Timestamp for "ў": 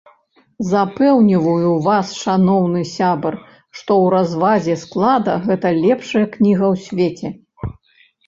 3.83-4.05, 6.73-6.75